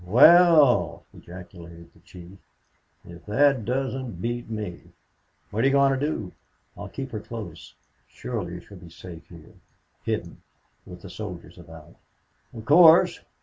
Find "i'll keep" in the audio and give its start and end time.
6.75-7.11